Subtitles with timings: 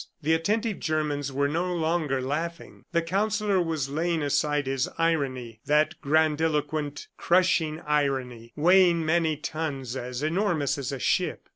[0.23, 2.85] The attentive Germans were no longer laughing.
[2.91, 10.23] The Counsellor was laying aside his irony, that grandiloquent, crushing irony, weighing many tons, as
[10.23, 11.49] enormous as a ship.